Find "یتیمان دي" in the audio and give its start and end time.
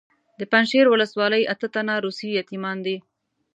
2.39-2.97